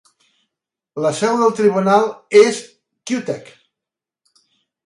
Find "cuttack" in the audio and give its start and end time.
3.13-3.53